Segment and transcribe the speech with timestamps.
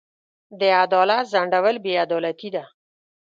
[0.59, 2.63] د عدالت ځنډول بې عدالتي ده.